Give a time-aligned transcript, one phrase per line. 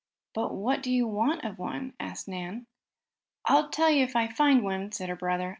[0.33, 2.65] "But what do you want of one?" asked Nan.
[3.45, 5.49] "I'll tell you if I find one," said her brother.